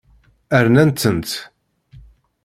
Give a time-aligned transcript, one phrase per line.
[0.65, 1.31] Rnant-tent.